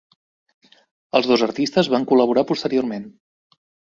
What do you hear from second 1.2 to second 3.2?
dos artistes van col·laborar posteriorment.